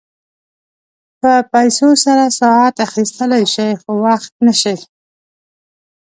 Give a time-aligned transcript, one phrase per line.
[1.19, 4.75] په پیسو سره ساعت اخيستلی شې خو وخت نه شې.